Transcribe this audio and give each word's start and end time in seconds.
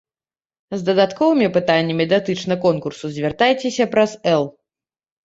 З 0.75 0.77
дадатковымі 0.85 1.49
пытаннямі 1.57 2.05
датычна 2.13 2.57
конкурсу 2.63 3.05
звяртайцеся 3.19 3.87
праз 3.93 4.17
эл. 4.33 4.43